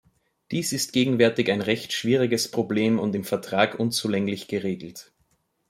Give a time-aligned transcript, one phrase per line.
[0.49, 5.11] Dies ist gegenwärtig ein recht schwieriges Problem und im Vertrag unzulänglich geregelt.